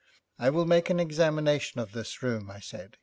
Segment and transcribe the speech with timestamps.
[0.39, 2.97] 'I will make an examination of this room,' I said.